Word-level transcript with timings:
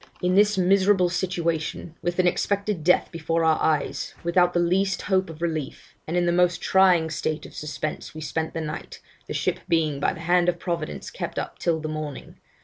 'In 0.19 0.33
this 0.33 0.57
miserable 0.57 1.09
situation, 1.09 1.93
with 2.01 2.17
an 2.17 2.25
expected 2.25 2.83
death 2.83 3.11
before 3.11 3.43
our 3.45 3.61
eyes, 3.61 4.15
without 4.23 4.51
the 4.51 4.59
least 4.59 5.03
hope 5.03 5.29
of 5.29 5.43
relief, 5.43 5.93
and 6.07 6.17
in 6.17 6.25
the 6.25 6.31
most 6.31 6.59
trying 6.59 7.11
state 7.11 7.45
of 7.45 7.53
suspense, 7.53 8.15
we 8.15 8.21
spent 8.21 8.55
the 8.55 8.61
night, 8.61 8.99
the 9.27 9.33
ship 9.35 9.59
being 9.69 9.99
by 9.99 10.11
the 10.11 10.21
hand 10.21 10.49
of 10.49 10.57
Providence 10.57 11.11
kept 11.11 11.37
up 11.37 11.59
till 11.59 11.79
the 11.79 11.87
morning. 11.87 12.37